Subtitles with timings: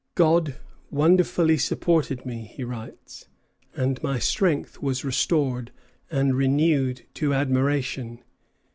[0.15, 0.55] "God
[0.89, 3.27] wonderfully supported me," he writes,
[3.75, 5.69] "and my strength was restored
[6.09, 8.23] and renewed to admiration."